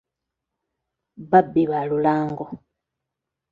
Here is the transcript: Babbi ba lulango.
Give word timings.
Babbi 1.29 1.63
ba 1.69 1.79
lulango. 1.89 2.45